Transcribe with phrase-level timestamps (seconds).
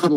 [0.00, 0.16] Velkomin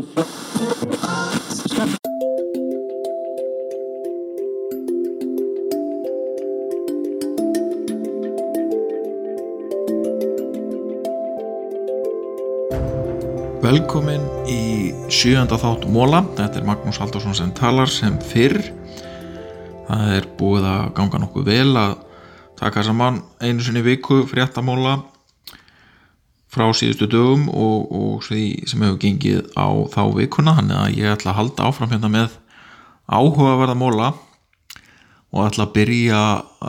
[14.48, 18.63] í sjönda þátt Móla, þetta er Magnús Haldursson sem talar sem fyrr.
[19.89, 21.97] Það er búið að ganga nokkuð vel að
[22.55, 25.02] taka saman einu sinni viku fréttamóla
[26.54, 31.16] frá síðustu dögum og, og því sem hefur gengið á þá vikuna, þannig að ég
[31.16, 32.38] ætla að halda áfram hérna með
[33.09, 34.12] áhugaverða móla
[35.34, 36.21] og ætla að byrja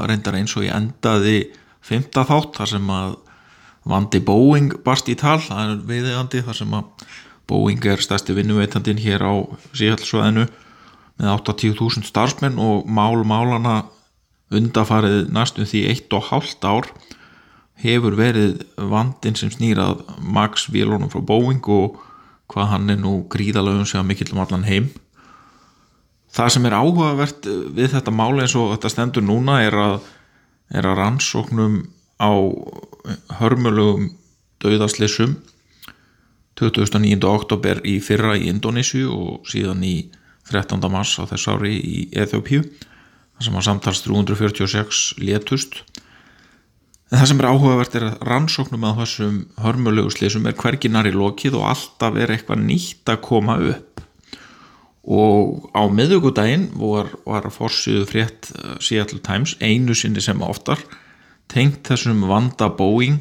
[0.09, 1.37] reyndar eins og ég endaði
[1.85, 3.17] fymta þátt þar sem að
[3.85, 7.09] vandi Boeing barst í tal, það er viðegandi þar sem að
[7.51, 9.35] Boeing er stærsti vinnuveitandin hér á
[9.77, 10.47] síhjálpsvæðinu
[11.21, 13.83] með 80.000 starfsmenn og mál málana
[14.55, 16.89] undafarið næstum því eitt og hálft ár
[17.83, 21.99] hefur verið vandin sem snýrað Max Vélónum frá Boeing og
[22.53, 24.91] hvað hann er nú gríðalögum sem mikill um allan heim
[26.35, 29.97] það sem er áhugavert við þetta mál eins og þetta stendur núna er að,
[30.75, 31.81] er að rannsóknum
[32.19, 32.31] á
[33.41, 34.13] hörmulugum
[34.63, 35.39] dauðaslissum
[36.59, 37.19] 29.
[37.27, 39.97] oktober í fyrra í Indonésiu og síðan í
[40.51, 40.79] 13.
[40.93, 45.83] mars á þess ári í Eþjópíu þar sem að samtals 346 létust
[47.11, 51.15] en það sem er áhugavert er að rannsóknum að þessum hörmulegu slissum er hverginar í
[51.15, 54.03] lokið og alltaf er eitthvað nýtt að koma upp.
[55.05, 58.49] Og á miðugudaginn var, var fórsýðu frétt
[58.81, 60.81] Seattle Times einu sinni sem oftar
[61.53, 63.21] tengt þessum vanda Boeing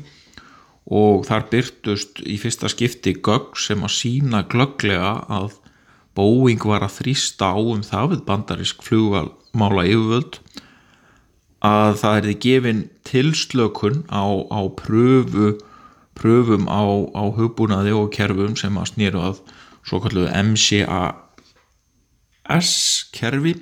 [0.88, 5.60] og þar byrtust í fyrsta skipti gögg sem að sína glögglega að
[6.16, 10.40] Boeing var að þrýsta á um það við bandarisk flugmála yfirvöld
[11.64, 15.54] að það erði gefin tilslökun á, á pröfu,
[16.18, 16.84] pröfum á,
[17.16, 19.38] á hugbúnaði og kerfum sem að snýru að
[19.88, 21.12] svo kallu MCAS
[23.16, 23.54] kerfi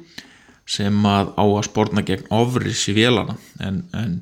[0.71, 4.21] sem að á að spórna gegn ofris í vélana en, en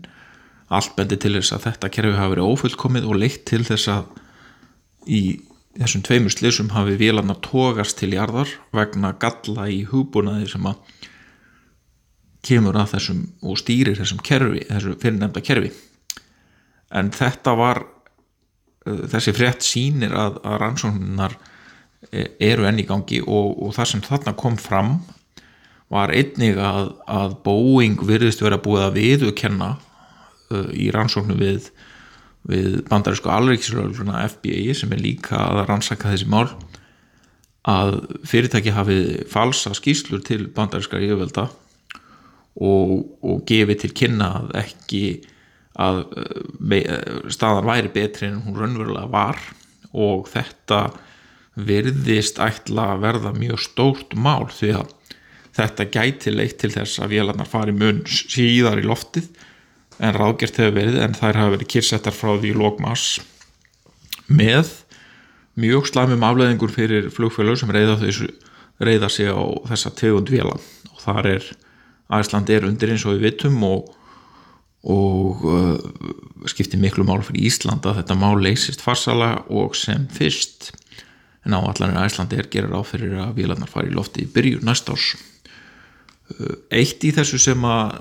[0.69, 4.03] allt bendi til þess að þetta kerfi hafi verið ófullkomið og leitt til þess að
[5.09, 5.21] í
[5.79, 10.77] þessum tveimur slissum hafi vélarnar tógast til jarðar vegna galla í hugbúnaði sem að
[12.45, 15.71] kemur að þessum og stýrir þessum kerfi, þessu fyrirnefnda kerfi.
[16.95, 17.83] En þetta var
[18.85, 21.35] þessi frétt sínir að, að rannsóknar
[22.39, 24.95] eru enn í gangi og, og það sem þarna kom fram
[25.91, 31.69] var einnig að, að Boeing virðist vera búið að viðukenna uh, í rannsóknu við,
[32.49, 36.47] við bandarísku alvegslöfluna FBI sem er líka að rannsaka þessi mál
[37.69, 37.97] að
[38.29, 41.49] fyrirtæki hafið falsa skýslur til bandarískar yfirvelda
[42.55, 45.03] og, og gefið til kynna að ekki
[45.79, 46.01] að
[47.31, 49.39] staðan væri betri en hún raunverulega var.
[49.95, 50.89] Og þetta
[51.59, 54.95] virðist ætla að verða mjög stórt mál því að
[55.59, 59.31] þetta gæti leitt til þess að vélarnar fari mun síðar í loftið
[59.99, 63.17] en ráðgjert hefur verið en þær hafa verið kyrsettar frá því lókmass
[64.29, 64.69] með
[65.59, 68.29] mjög slæmum afleðingur fyrir flugfélög sem reyða, þessu,
[68.79, 70.55] reyða sig á þessa tegund véla.
[70.93, 71.49] Og þar er
[72.09, 73.91] Æsland er undir eins og við vitum og,
[74.89, 80.71] og uh, skiptir miklu mál fyrir Ísland að þetta mál leysist farsala og sem fyrst.
[81.45, 84.89] En áallanir Æsland er gerir á fyrir að vélarnar fari í lofti í byrju næst
[84.89, 85.13] árs.
[86.73, 87.95] Eitt í þessu sem að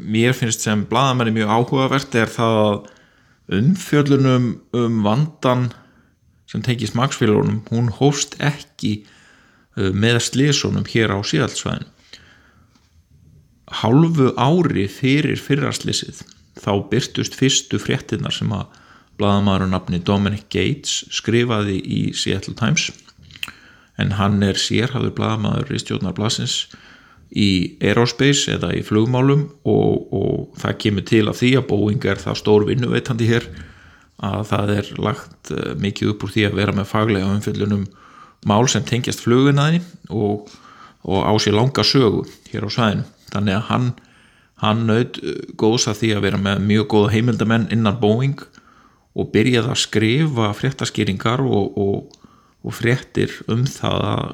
[0.00, 2.90] mér finnst sem bladamenni mjög áhugavert er það að
[3.58, 5.70] umfjöllunum um vandan
[6.48, 9.02] sem tengist maksfélagunum hún hóst ekki
[9.76, 11.88] með slísunum hér á síðaldsvæðinu
[13.80, 16.22] hálfu ári fyrir fyrrarslýsið
[16.60, 18.78] þá byrtust fyrstu fréttinnar sem að
[19.20, 22.90] bladamæður nafni Dominic Gates skrifaði í Seattle Times.
[24.00, 26.56] En hann er sérhafður bladamæður í stjórnarblasins
[27.32, 27.50] í
[27.80, 32.40] aerospace eða í flugmálum og, og það kemur til af því að Boeing er það
[32.42, 33.48] stór vinnuveitandi hér
[34.22, 37.86] að það er lagt mikið upp úr því að vera með faglega umfyllunum
[38.48, 39.80] mál sem tengjast flugunæðinni
[40.12, 40.52] og,
[41.08, 43.86] og á sér langa sögu hér á sæðinu þannig að hann,
[44.62, 45.20] hann naut
[45.60, 48.42] góðs að því að vera með mjög góða heimildamenn innan Boeing
[49.12, 52.18] og byrjaði að skrifa fréttaskýringar og, og,
[52.64, 54.28] og fréttir um það að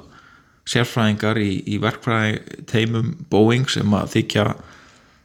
[0.68, 4.50] sérfræðingar í, í verkfræði teimum Boeing sem að þykja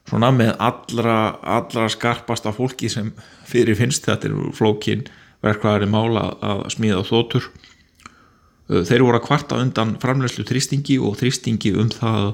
[0.10, 3.12] svona með allra, allra skarpasta fólki sem
[3.48, 5.06] fyrir finnst þetta er flókin
[5.44, 7.50] verkfræðari mála að smíða þótur
[8.68, 12.30] þeir voru að kvarta undan framlegslu þrýstingi og þrýstingi um það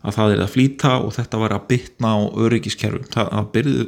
[0.00, 3.06] að það er að flýta og þetta var að bytna á öryggiskerfum.
[3.12, 3.86] Það að byrðu,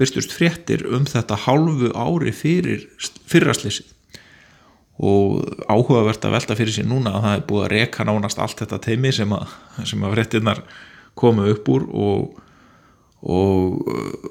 [0.00, 2.88] byrstust fréttir um þetta hálfu ári fyrir
[3.30, 3.86] fyrraslissi
[4.94, 8.38] og á áhugavert að velta fyrir sér núna að það er búið að reka nánast
[8.38, 10.60] allt þetta teimi sem að, sem að fréttinnar
[11.18, 12.36] komu upp úr og,
[13.26, 14.28] og uh,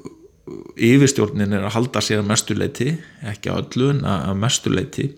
[0.79, 2.95] yfirstjórnin er að halda sér að mestuleiti,
[3.27, 5.09] ekki að öllu en að mestuleiti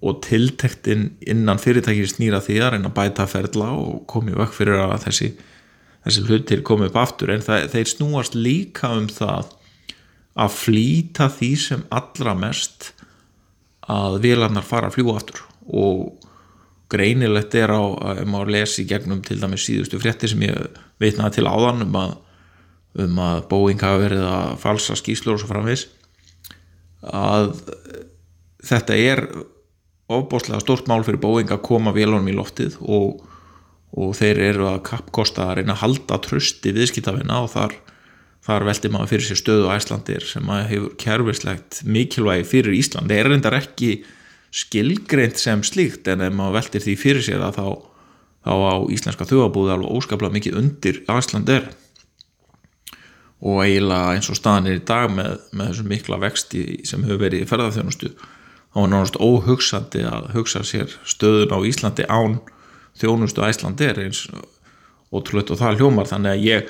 [0.00, 4.80] og tiltektin innan fyrirtækir snýra því að reyna að bæta ferla og komi vekk fyrir
[4.84, 5.30] að þessi,
[6.06, 7.32] þessi hlutir komi upp aftur.
[7.34, 9.52] En það, þeir snúast líka um það
[10.40, 12.92] að flýta því sem allra mest
[13.90, 15.42] að vélarnar fara að fljúa aftur.
[15.66, 16.26] Og
[16.90, 21.48] greinilegt er á að maður lesi gegnum til dæmis síðustu frétti sem ég veitnaði til
[21.50, 22.14] áðan um að,
[23.04, 25.86] um að Boeing hafi verið að falsa skýslur og svo framvis
[27.06, 27.52] að
[28.66, 29.24] þetta er
[30.10, 33.20] ofbáslega stort mál fyrir Boeing að koma vélunum í loftið og,
[33.94, 37.76] og þeir eru að kappkosta að reyna að halda trösti viðskiptafina og þar,
[38.46, 43.10] þar veldi maður fyrir sér stöðu á Æslandir sem hefur kjærfislegt mikilvægi fyrir Ísland.
[43.10, 43.92] Það er reyndar ekki
[44.50, 47.68] skilgreint sem slíkt en ef maður veldir því fyrir sér að þá,
[48.48, 51.70] þá á íslenska þjóðabúði alveg óskaplega mikið undir Æsland er
[53.40, 57.22] og eiginlega eins og staðan er í dag með, með þessum mikla vexti sem hefur
[57.22, 58.10] verið í ferðarþjónustu
[58.70, 62.38] þá er náttúrulega óhugsandi að hugsa sér stöðun á Íslandi án
[63.00, 64.26] þjónustu Æsland er eins
[65.10, 66.68] ótrúlega og það hljómar þannig að ég,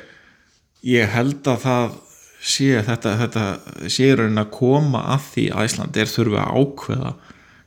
[0.89, 1.99] ég held að það
[2.41, 3.45] sé þetta, þetta
[3.93, 7.13] sé raunin að koma að því að Æsland er þurfi að ákveða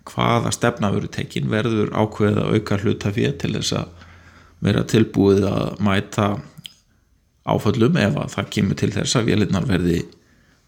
[0.09, 4.09] hvaða stefnafuru tekin verður ákveða auka hlutafið til þess að
[4.63, 6.27] vera tilbúið að mæta
[7.44, 10.03] áföllum ef að það kemur til þess að vélinnar verði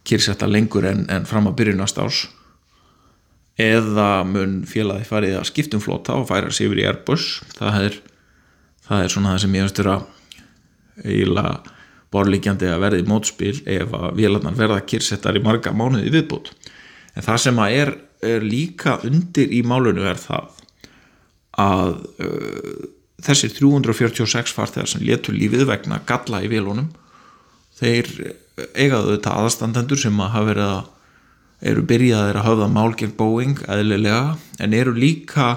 [0.05, 2.25] kyrsetta lengur en, en fram að byrjunast ás
[3.61, 7.27] eða mun félagi farið að skiptum flota og færa sér yfir í Airbus.
[7.55, 7.99] Það er,
[8.87, 10.09] það er svona það sem ég veistur að
[11.05, 11.75] eiginlega
[12.15, 16.53] borlíkjandi að verði mótspil ef að vélarnar verða kyrsettar í marga mánuði viðbútt
[17.15, 17.91] en það sem að er
[18.25, 20.61] er líka undir í málunum er það
[21.61, 21.91] að
[22.23, 22.85] uh,
[23.25, 26.89] þessir 346 farþegar sem letur lífið vegna galla í vélunum
[27.79, 28.09] þeir
[28.75, 30.91] eigaðu þetta aðstandendur sem að hafa verið að
[31.65, 35.55] eru byrjaðir að höfða mál gegn Boeing eðlilega en eru líka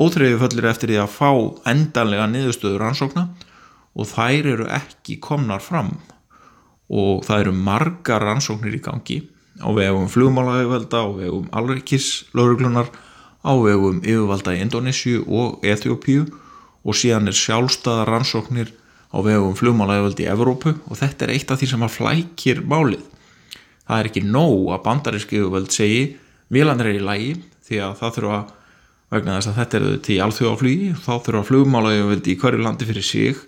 [0.00, 1.30] ótreyfuföllir eftir því að fá
[1.68, 3.26] endanlega niðurstöður ansókna
[3.94, 5.92] og þær eru ekki komnar fram
[6.90, 9.20] og það eru margar ansóknir í gangi
[9.60, 12.88] á vegum flugmálaauðvalda, á vegum alreikis lauruglunar,
[13.44, 16.24] á vegum yfirvalda í Indonésiu og Eþjópíu
[16.80, 18.72] og síðan er sjálfstæða rannsóknir
[19.12, 23.04] á vegum flugmálaauðvaldi í Evrópu og þetta er eitt af því sem að flækir málið.
[23.90, 26.02] Það er ekki nóg að bandaríski yfirvald segi
[26.54, 27.30] vilanir er í lægi
[27.66, 28.40] því að það þurfa
[29.10, 33.40] vegna þess að þetta er til alþjóðaflugi þá þurfa flugmálaauðvaldi í hverju landi fyrir sig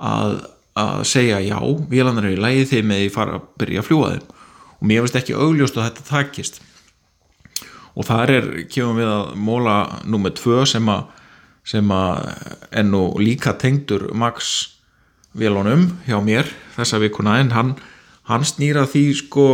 [0.00, 0.38] að,
[0.72, 1.58] að segja já,
[1.92, 4.32] vilanir er í lægi þegar með því fara að byrja að fljúa þeim.
[4.78, 6.60] Og mér finnst ekki augljóst að þetta takist.
[7.98, 9.76] Og þar er, kemum við að móla
[10.08, 11.06] nummið tvö sem að
[11.68, 12.28] sem að
[12.80, 14.54] enn og líka tengdur Max
[15.36, 16.48] Vélónum hjá mér
[16.78, 17.74] þessa vikuna en hann,
[18.28, 19.46] hann snýra því sko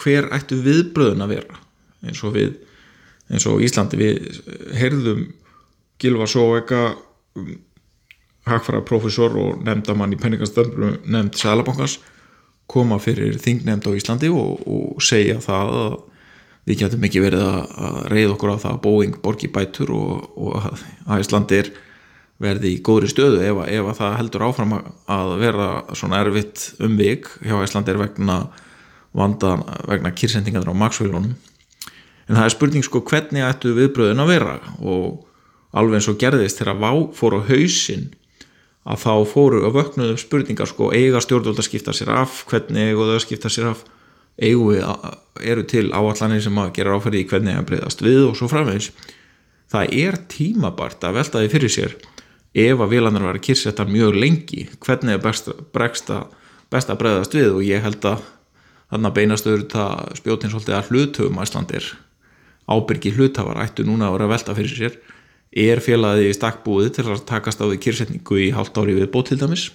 [0.00, 1.58] hver ættu viðbröðun að vera.
[2.06, 2.54] Eins og við
[3.30, 4.40] eins og Íslandi við
[4.78, 5.26] heyrðum
[6.00, 6.84] Gilva Sóvega
[8.48, 11.98] hagfara profesor og nefndamann í penningastöndru nefnd Sælabankars
[12.70, 15.98] koma fyrir þingnemnd á Íslandi og, og segja það að
[16.70, 20.58] við getum ekki verið að reyða okkur á það að Boeing borgi bætur og, og
[20.60, 21.72] að Íslandir
[22.40, 25.68] verði í góðri stöðu ef, ef að það heldur áfram að vera
[25.98, 28.42] svona erfitt umvig hjá Íslandir vegna
[29.16, 31.34] vandan, vegna kýrsendingarnir á maksvílunum
[32.30, 34.56] en það er spurning sko hvernig ættu viðbröðin að vera?
[34.80, 35.26] Og
[35.76, 38.10] alveg eins og gerðist þegar Vá fór á hausin
[38.90, 42.44] að þá fóru að vöknuðu spurningar sko, eiga stjórnvöld að skipta sér af?
[42.48, 43.82] Hvernig eigu þau að skipta sér af?
[44.40, 44.70] Eigu
[45.44, 48.88] eru til áallanir sem að gera áferði í hvernig það breyðast við og svo framvegs
[49.70, 51.96] það er tímabart að velta því fyrir sér
[52.54, 56.24] ef að vilanar var að kyrsetja mjög lengi hvernig er best, bregsta,
[56.72, 57.50] best að breyðast við?
[57.54, 58.24] Og ég held að
[58.90, 61.92] þannig að beinastöður það spjótins að hlutöfum æslandir
[62.70, 64.98] ábyrgi hlutafar ættu núna að vera velta fyrir sér.
[65.50, 69.32] Er félagið í stakkbúið til að takast á því kyrsetningu í hálft ári við bótt
[69.32, 69.70] til dæmis?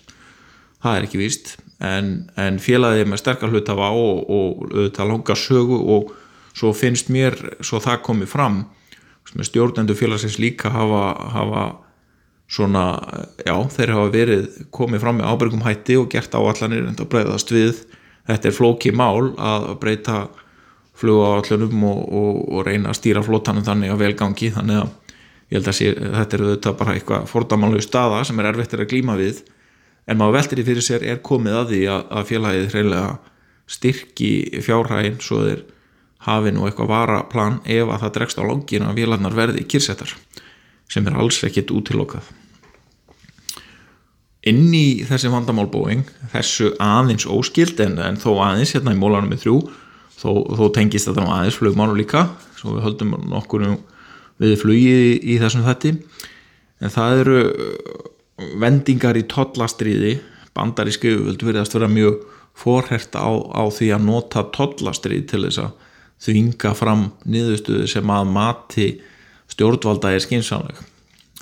[0.84, 5.80] Það er ekki víst en, en félagið með sterkar hlutafa og, og auðvitað langa sögu
[5.96, 6.14] og
[6.56, 8.62] svo finnst mér svo það komið fram
[9.26, 11.04] stjórnendu félagsins líka hafa,
[11.34, 11.64] hafa
[12.52, 12.86] svona,
[13.46, 17.54] já þeir hafa verið komið fram með ábyrgum hætti og gert áallanir en það breyðast
[17.54, 17.84] við.
[18.26, 20.26] Þetta er flóki mál að breyta
[20.96, 24.52] flugáallunum og, og, og reyna að stýra flótanum þannig að velgangi.
[24.56, 25.20] Þannig að
[25.52, 28.90] ég held að sé, þetta eru auðvitað bara eitthvað fordamálu staða sem er erfitt að
[28.94, 29.44] glíma við.
[30.06, 33.14] En maður veltir í fyrir sér er komið að því að, að félagið hreinlega
[33.66, 35.64] styrki fjárhægin svo þeir
[36.26, 40.14] hafi nú eitthvað varaplan ef að það dregst á langin að vélarnar verði kyrsettar
[40.92, 42.28] sem er alls ekkit útilokað.
[44.46, 49.32] Inn í þessi vandamál Boeing þessu aðeins óskild en, en þó aðeins hérna í mólanum
[49.34, 49.56] með þrjú
[50.20, 52.28] þó, þó tengist þetta aðeins flugmánu líka
[52.60, 53.66] svo við höldum nokkur
[54.42, 55.96] við flugið í þessum þetti
[56.84, 57.40] en það eru
[58.62, 60.20] vendingar í tollastriði
[60.56, 62.22] bandaríski auðvöldu verið að vera mjög
[62.56, 65.74] forhert á, á því að nota tollastrið til þess að
[66.26, 68.88] þvinga fram niðurstöðu sem að mati
[69.56, 70.84] stjórnvalda er skinsanleg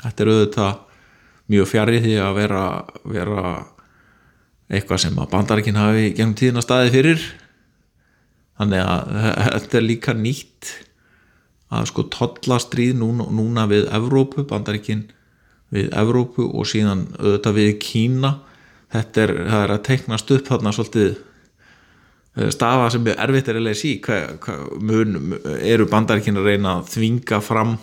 [0.03, 0.82] þetta er auðvitað
[1.53, 2.63] mjög fjarið því að vera,
[3.10, 3.46] vera
[4.74, 7.25] eitthvað sem að bandaríkin hafi gennum tíðina staði fyrir.
[8.60, 9.12] Þannig að
[9.58, 10.72] þetta er líka nýtt
[11.74, 15.08] að sko tollastrið núna, núna við Evrópu, bandaríkin
[15.74, 18.36] við Evrópu og síðan auðvitað við Kína.
[18.93, 21.15] Þetta er, er að teiknast upp þarna svolítið
[22.34, 23.98] Eh, stafa sem er erfitt er að í.
[24.01, 27.75] Hva, hva, mun, eru bandaríkinn að reyna að þvinga fram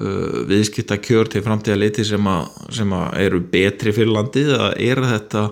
[0.00, 2.42] uh, viðskipta kjör til framtíða leiti sem, a,
[2.74, 5.46] sem að eru betri fyrir landið eða er þetta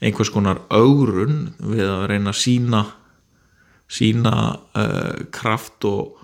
[0.00, 2.84] einhvers konar augrun við að reyna að sína
[3.90, 4.34] sína
[4.78, 6.20] uh, kraft og,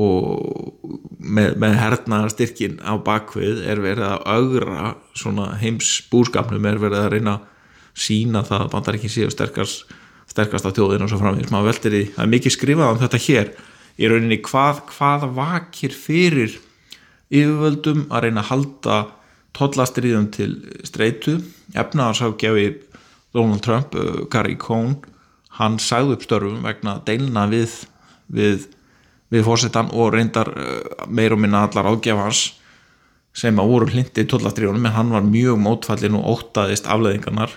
[0.00, 7.02] og með, með hernaðarstyrkin á bakvið er verið að augra svona heims búskapnum er verið
[7.02, 7.52] að reyna að
[7.96, 9.86] sína það að bandaríkinn séu sterkast
[10.26, 13.50] sterkasta þjóðin og svo framvegis, maður veldir í það er mikið skrifað um þetta hér.
[13.96, 16.56] Í rauninni hvað, hvað vakir fyrir
[17.32, 18.96] yfirvöldum að reyna að halda
[19.56, 20.52] tollastriðum til
[20.86, 21.38] streitu.
[21.74, 22.68] Efnaðarsákjafi
[23.36, 24.96] Donald Trump, uh, Gary Cohn
[25.56, 27.86] hann sagði upp störfum vegna deilna við
[28.32, 28.66] við,
[29.32, 32.48] við fórsetan og reyndar uh, meir og minna allar ágjafans
[33.36, 37.52] sem að voru hlindi í tollastriðunum en hann var mjög mótfallin og ótaðist afleðingarnar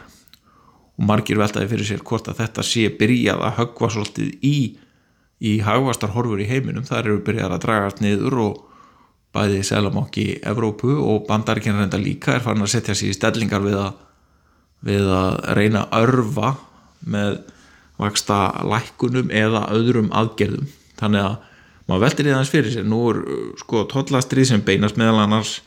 [0.99, 4.55] og margir veltaði fyrir sér hvort að þetta sé byrjað að höggva svolítið í
[5.39, 6.83] í hagvastar horfur í heiminum.
[6.83, 8.57] Þar eru byrjað að dragast niður og
[9.36, 13.77] bæði selamokki Evrópu og bandaríkina reynda líka er farin að setja sér í stellingar við
[13.77, 13.91] að,
[14.89, 16.53] við að reyna að örfa
[17.09, 17.38] með
[18.00, 20.67] vaksta lækunum eða öðrum aðgerðum.
[21.00, 21.36] Þannig að
[21.89, 22.88] maður veldir í þess fyrir sér.
[22.88, 23.21] Nú er
[23.62, 25.59] sko tollastrið sem beinast meðal annars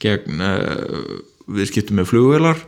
[0.00, 2.64] gegn uh, viðskiptum með flugvelar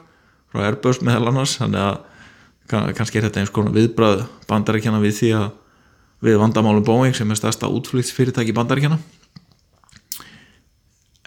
[0.53, 1.57] frá Airbus meðal annars.
[1.63, 5.51] Þannig að kannski er þetta eins konar viðbrað bandaríkjana við því að
[6.23, 9.01] við vandamálum Boeing sem er stærsta útflýtsfyrirtæki bandaríkjana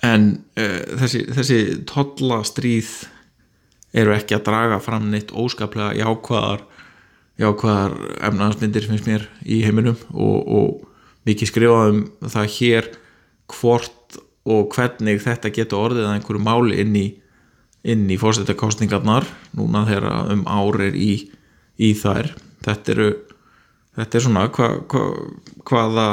[0.05, 1.59] en uh, þessi, þessi
[1.89, 2.93] tollastríð
[3.95, 6.65] eru ekki að draga fram neitt óskaplega jákvæðar
[7.41, 7.95] jákvæðar
[8.29, 12.89] efnaðarsmyndir finnst mér í heiminum og, og mikið skrifaðum það hér
[13.51, 17.05] hvort og hvernig þetta getur orðið að einhverju máli inn í
[17.85, 21.11] inn í fórstættakostningarnar núna þegar um árir í,
[21.77, 22.31] í þær.
[22.65, 23.09] Þetta eru
[23.95, 25.03] þetta er svona hva, hva,
[25.69, 26.07] hvaða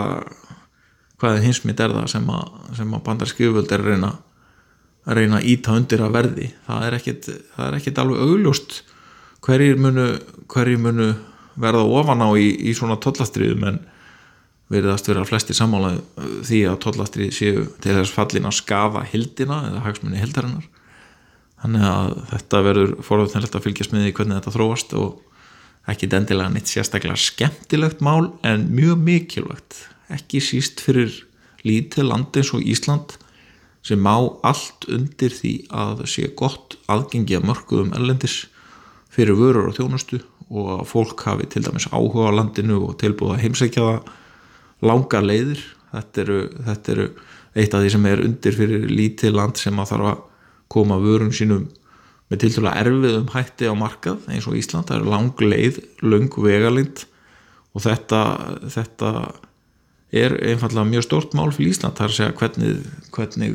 [1.22, 4.12] hvaða hinsmit er það sem að, að bandarskjöföld er að reyna
[5.02, 6.48] að reyna að íta undir að verði?
[6.66, 8.76] Það er ekkit, það er ekkit alveg augljóst
[9.42, 10.08] hverjir munu,
[10.50, 11.08] hverjir munu
[11.62, 13.80] verða ofan á í, í svona tollastriðum en
[14.72, 15.96] veriðast vera flesti samála
[16.46, 20.68] því að tollastrið séu til þess fallin að skafa hildina eða hagsmunni hildarinnar
[21.62, 26.54] þannig að þetta verður forðunilegt að fylgjast með því hvernig þetta þróast og ekki dendilega
[26.54, 29.82] neitt sérstaklega skemmtilegt mál en mjög mikilvægt
[30.14, 31.12] ekki síst fyrir
[31.66, 33.16] lítið land eins og Ísland
[33.86, 34.14] sem má
[34.46, 38.44] allt undir því að sé gott aðgengi að mörguðum ellendis
[39.12, 43.36] fyrir vörur og þjónustu og að fólk hafi til dæmis áhuga á landinu og tilbúið
[43.36, 44.10] að heimsækja það
[44.82, 45.62] langa leiðir.
[45.92, 47.06] Þetta eru, þetta eru
[47.52, 50.20] eitt af því sem er undir fyrir lítið land sem að þarf að
[50.72, 51.66] koma vörum sínum
[52.32, 57.02] með tiltúrulega erfiðum hætti á markað eins og Ísland, það er lang leið lang vegalind
[57.76, 58.20] og þetta,
[58.72, 59.10] þetta
[60.12, 62.72] er einfallega mjög stort mál fyrir Ísland það er að segja hvernig,
[63.16, 63.52] hvernig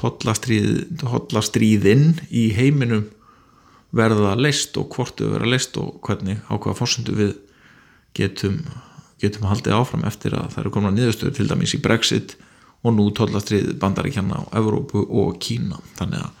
[0.00, 3.04] tollastríðinn í heiminum
[3.96, 7.32] verða leist og hvort þau verða leist og hvernig á hvaða fórsundu við
[8.16, 8.56] getum,
[9.20, 12.28] getum haldið áfram eftir að það eru komin að niðurstöður til dæmis í Brexit
[12.80, 15.76] og nú tollastrið bandaríkjana á Evrópu og Kína.
[15.98, 16.32] Þannig að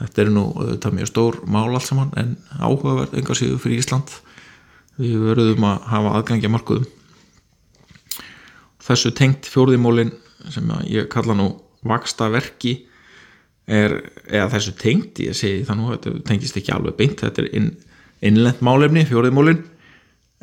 [0.00, 3.78] þetta er nú þetta er mjög stór mál allt saman en áhugaverð engar síðu fyrir
[3.84, 4.08] Ísland.
[4.98, 6.88] Við verðum að hafa aðgangja markuðum
[8.88, 10.12] þessu tengt fjórðimólin
[10.52, 11.48] sem ég kalla nú
[11.88, 12.74] vaksta verki
[13.68, 17.50] er, eða þessu tengt ég segi það nú, þetta tengist ekki alveg beint þetta er
[17.58, 17.68] inn,
[18.24, 19.62] innlend málefni fjórðimólin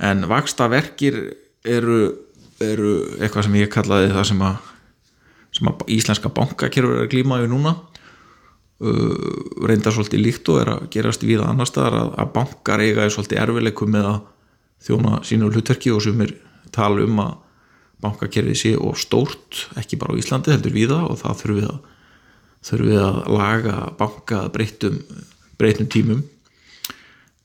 [0.05, 1.17] en vaksta verkir
[1.65, 1.99] eru,
[2.61, 4.63] eru eitthvað sem ég kallaði það sem að
[5.55, 7.77] sem að íslenska bankakerfur er að glíma við núna.
[8.75, 9.13] Uh,
[9.63, 13.13] reyndar svolítið líkt og er að gerast við annar staðar að, að bankar eiga er
[13.13, 14.17] svolítið erfileikum með að
[14.83, 16.33] þjóna sínu hlutverki og sem er
[16.75, 17.37] tala um að
[18.03, 21.79] bankakerfið sé og stórt ekki bara á Íslandi heldur viða og það þurfum við að,
[22.69, 24.99] þurfum við að laga banka breytum,
[25.59, 26.23] breytum tímum.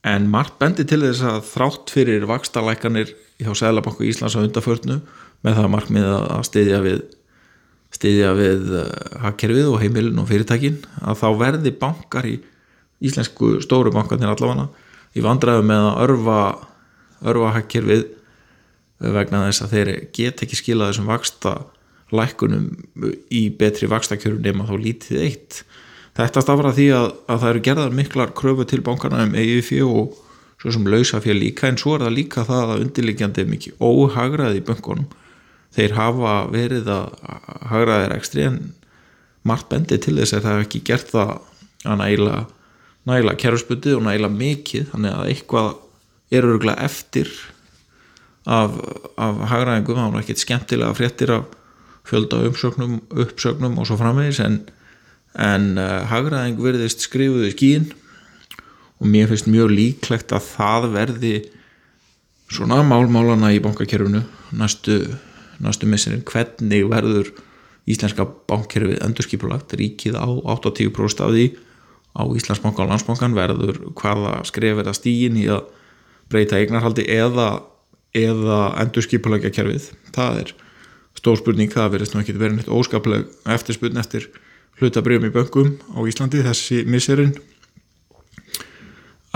[0.06, 5.00] En margt bendi til þess að þrátt fyrir vakstalækanir hjá Sælabanku Íslands á undaförnu
[5.44, 7.02] með það markmið að stiðja við
[7.90, 8.68] stiðja við
[9.24, 12.36] hakkerfið og heimilin og fyrirtækin að þá verði bankar í
[13.02, 14.68] íslensku stóru bankarnir allavega
[15.16, 16.40] í vandræðu með að örfa
[17.30, 18.04] örfa hakkerfið
[19.00, 21.54] vegna þess að þeir get ekki skila þessum vaksta
[22.14, 22.66] lækunum
[23.32, 25.60] í betri vakstakjörun nema þá lítið eitt.
[26.18, 30.18] Þetta stafra því að, að það eru gerðar miklar kröfu til bankana um EIF og
[30.60, 33.84] svo sem lausa fyrir líka en svo er það líka það að undirliggjandi er mikið
[33.86, 35.06] óhagraði í bankunum
[35.74, 37.06] þeir hafa verið að
[37.70, 38.58] hagraðir ekstri en
[39.46, 41.32] margt bendi til þess að það hef ekki gert það
[41.86, 42.42] að næla
[43.08, 45.70] næla kerfsputið og næla mikið þannig að eitthvað
[46.36, 47.30] er öruglega eftir
[48.48, 48.76] af,
[49.20, 51.56] af hagraðingum, það var ekkert skemmtilega fréttir af
[52.08, 54.60] fjölda umsögnum, uppsögnum og svo framvegis en,
[55.38, 57.90] en uh, hagraðing verðist skrifuð í skín
[59.00, 61.34] og mér finnst mjög líklegt að það verði
[62.50, 64.24] svona málmálana í bankakerfinu
[64.56, 65.04] næstu,
[65.62, 67.30] næstu missininn hvernig verður
[67.90, 69.74] íslenska bankkerfið endurskipulagt?
[69.78, 71.46] Ríkið á 80% af því
[72.10, 75.68] á Íslandsbanka og Landsbankan verður hvaða skref er að stígin í að
[76.30, 77.62] breyta eignarhaldi eða,
[78.16, 80.52] eða endurskipulækja kerfið það er
[81.20, 84.30] stór spurning, það verðist nú ekki verið neitt óskapleg eftirspurn eftir
[84.80, 87.34] hlutabrjöfum í böngum á Íslandi þessi misserinn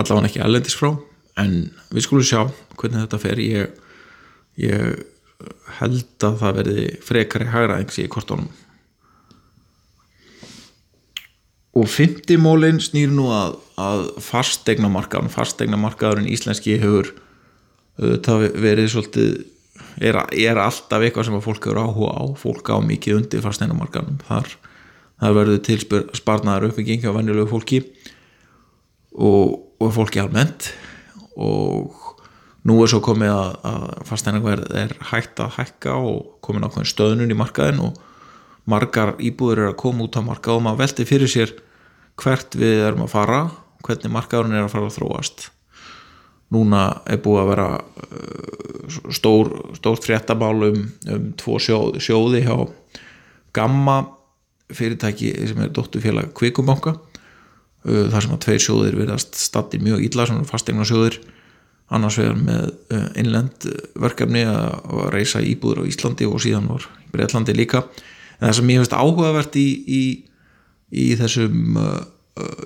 [0.01, 0.95] allavega ekki allendis frá
[1.41, 1.57] en
[1.93, 2.41] við skulum sjá
[2.79, 3.41] hvernig þetta fer.
[3.43, 3.73] Ég,
[4.61, 5.03] ég
[5.81, 8.51] held að það verði frekari hægraðings í kortónum.
[11.75, 17.11] Og fymtimólin snýr nú að, að fastegnamarkaðun fastegnamarkaðurinn íslenski hefur
[17.99, 19.35] það verið svolítið
[20.03, 22.23] er, er alltaf eitthvað sem fólk hefur áhuga á.
[22.39, 24.55] Fólk á mikið undir fastegnamarkaðunum þar,
[25.25, 25.79] verður til
[26.17, 27.83] sparnaðar uppbygging á vennilegu fólki
[29.15, 30.73] og, og fólki almennt.
[31.35, 31.95] Og
[32.67, 37.35] nú er svo komið að, að fastegnarverð er hægt að hækka og komið nákvæmlega stöðnun
[37.35, 37.99] í markaðin og
[38.71, 41.53] margar íbúður er að koma út á markað og maður veldi fyrir sér
[42.21, 43.41] hvert við erum að fara
[43.85, 45.49] hvernig markaðurinn er að fara að þróast
[46.55, 52.57] núna er búið að vera uh, stór, stórt fréttamál um, um tvo sjóði, sjóði hjá
[53.55, 54.01] Gamma
[54.75, 60.29] fyrirtæki sem er dóttufélag Kvikubanka uh, þar sem að tveir sjóðir verðast statti mjög illa
[60.31, 61.21] sem er fastegna sjóðir
[61.95, 63.69] annars vegar með uh, innlend
[64.01, 67.85] verkefni að reysa íbúður á Íslandi og síðan var Breitlandi líka.
[68.41, 70.03] En það sem ég finnst áhugavert í, í,
[70.91, 71.77] í þessum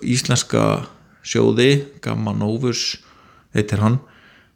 [0.01, 0.63] íslenska
[1.29, 1.69] sjóði
[2.01, 2.95] Gamma Novus
[3.59, 3.99] heitir hann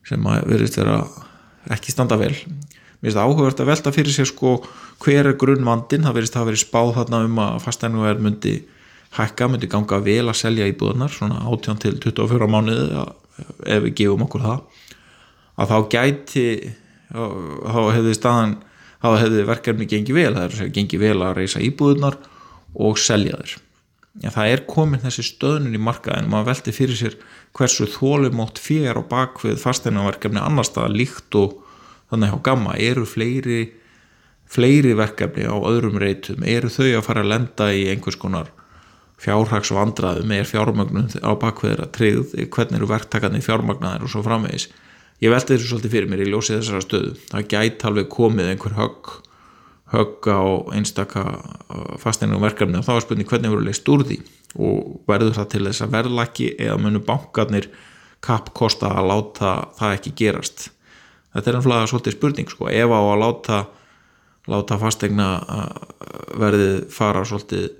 [0.09, 1.03] sem verðist vera
[1.73, 2.35] ekki standa vel.
[3.03, 4.57] Mér finnst það áhugavert að velta fyrir sér sko
[5.03, 8.55] hver er grunnvandin, það verðist að verið spáð þarna um að fastæðingar myndi
[9.17, 13.03] hækka, myndi ganga vel að selja íbúðunar svona 18 til 24 mánuði
[13.67, 14.85] ef við gefum okkur það.
[15.59, 16.47] Að þá gæti
[17.13, 18.55] þá hefði staðan
[19.03, 22.19] þá hefði verkefni gengið vel, það er að gengið vel að reysa íbúðunar
[22.87, 23.57] og selja þér.
[24.21, 27.15] Já, það er komin þessi stöðnun í markaðin og maður veldi fyrir sér
[27.57, 31.55] hversu þólumótt fér á bakvið fasteinarverkefni annar staða líkt og
[32.13, 32.75] þannig á gamma.
[32.77, 33.63] Eru fleiri,
[34.45, 38.53] fleiri verkefni á öðrum reytum, eru þau að fara að lenda í einhvers konar
[39.23, 44.69] fjárhagsvandraðum, er fjármagnum á bakviðra tryggð, hvernig eru verktakarnir fjármagnaðir og svo framvegis?
[45.23, 47.13] Ég veldi þessu svolítið fyrir mér í ljósið þessara stöðu.
[47.31, 49.13] Það gæti alveg komið einhver högg
[49.93, 50.43] högg á
[50.75, 54.19] einstaka uh, fasteinum verkefni og þá er spurning hvernig verður leist úr því?
[54.61, 57.69] Og verður það til þess að verðlaki eða munum bankarnir
[58.23, 60.67] kappkosta að láta það ekki gerast?
[61.33, 63.63] Þetta er ennflaga svolítið spurning sko, ef á að láta
[64.51, 65.71] láta fasteigna uh,
[66.41, 67.71] verðið fara svolítið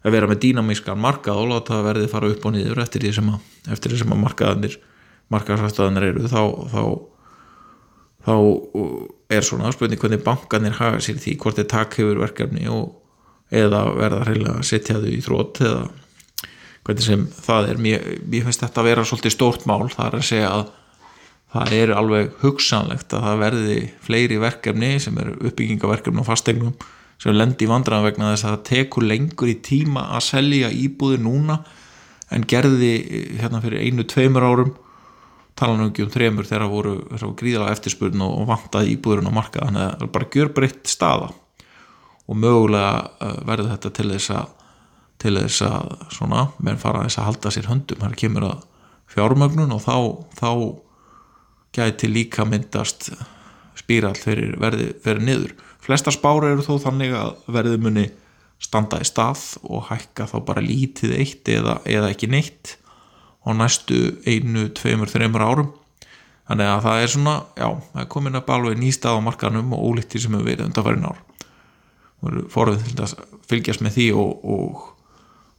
[0.00, 3.30] að vera með dýnamískan markað og láta verðið fara upp og niður eftir því sem
[3.32, 4.76] að, að markaðanir
[5.30, 6.82] markaðsafstöðanar eru þá, þá,
[8.26, 8.34] þá
[9.30, 12.90] er svona spurning hvernig bankanir hafa sér því hvort þeir takk hefur verkefni og,
[13.50, 15.86] eða verða hreila að setja þau í þrótt eða
[16.86, 17.80] hvernig sem það er.
[17.82, 20.68] Mér, mér finnst þetta að vera svolítið stórt mál það er að segja að
[21.50, 26.74] það er alveg hugsanlegt að það verði fleiri verkefni sem eru uppbyggingaverkefni og fastegnum
[27.20, 31.24] sem lendir í vandræðan vegna þess að það tekur lengur í tíma að selja íbúðir
[31.24, 31.58] núna
[32.30, 32.92] en gerði
[33.40, 34.70] hérna fyrir einu, tveimur árum
[35.60, 39.38] tala nú ekki um þremur þegar það voru, voru gríðalega eftirspurn og vantaði íbúðurinn á
[39.38, 41.28] marka þannig að það er bara gjörbreytt staða.
[42.30, 44.56] Og mögulega uh, verður þetta til þess að
[45.20, 48.62] til þess að svona, menn fara þess að halda sér höndum, það kemur að
[49.10, 49.96] fjármögnun og þá,
[50.38, 50.50] þá
[51.76, 53.10] gæti líka myndast
[53.78, 55.54] spírall fyrir verði fyrir niður.
[55.80, 58.06] Flesta spár eru þó þannig að verði muni
[58.60, 62.76] standa í stað og hækka þá bara lítið eitt eða, eða ekki neitt
[63.40, 63.98] á næstu
[64.28, 65.72] einu, tveimur, þreimur árum.
[66.50, 69.74] Þannig að það er svona já, það er komin upp alveg ný stað á markanum
[69.76, 71.20] og ólíktir sem hefur verið undanfærin ár.
[72.52, 73.14] Fórðum til að
[73.48, 74.82] fylgjast með því og, og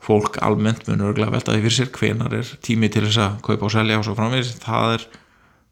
[0.04, 3.68] fólk almennt munur örglega velta því fyrir sér hvenar er tími til þess að kaupa
[3.70, 4.54] og selja og svo framvegis.
[4.62, 5.08] Það er,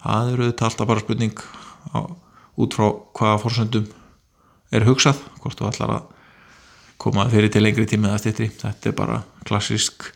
[0.05, 1.43] það er auðvitað alltaf bara spurning
[1.93, 1.99] á,
[2.59, 2.87] út frá
[3.19, 3.89] hvaða fórsöndum
[4.75, 6.07] er hugsað hvort þú ætlar að
[6.99, 10.09] koma fyrir til lengri tími eða stittri þetta er bara klassísk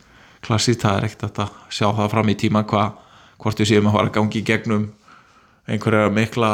[0.44, 3.00] klassísk, það er ekkert að sjá það fram í tíma hvað,
[3.42, 4.90] hvort við séum að fara gangi í gegnum
[5.68, 6.54] einhverja mikla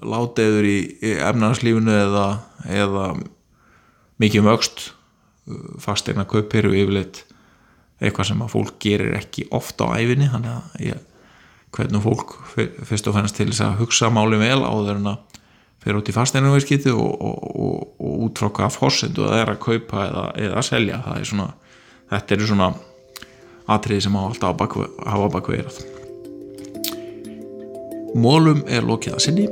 [0.00, 2.26] láteður í, í efnarslífunu eða,
[2.66, 3.10] eða
[4.20, 4.90] mikið mögst
[5.82, 7.24] fasteina kaupir og yfirleitt
[8.00, 11.00] eitthvað sem að fólk gerir ekki ofta á æfinni þannig að ég,
[11.76, 12.36] hvernig fólk
[12.88, 15.40] fyrst og fennast til þess að hugsa máli vel áður en að
[15.80, 19.62] fyrir út í fasteina og, og, og, og út frá hvaða fórsendu það er að
[19.64, 21.48] kaupa eða, eða að selja er svona,
[22.10, 22.70] þetta eru svona
[23.76, 24.60] atriði sem á alltaf
[25.06, 25.80] hafa bakveirað
[28.10, 29.46] Mólum er lokið að sinni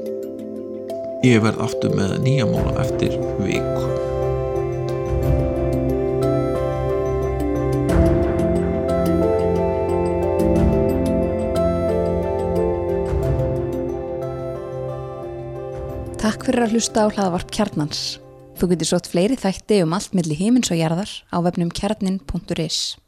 [1.27, 3.89] ég verð aftur með nýja móla eftir viku
[16.19, 18.01] Takk fyrir að hlusta á hlaðavarp kjarnans.
[18.59, 22.99] Þú getur sótt fleiri þætti um allt milli heimins og jarðar á vefnum kjarnin.is.